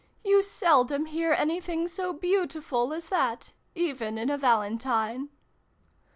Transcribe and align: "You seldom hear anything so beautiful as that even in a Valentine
"You 0.23 0.41
seldom 0.41 1.05
hear 1.05 1.31
anything 1.31 1.87
so 1.87 2.11
beautiful 2.11 2.91
as 2.91 3.09
that 3.09 3.53
even 3.75 4.17
in 4.17 4.31
a 4.31 4.37
Valentine 4.39 5.29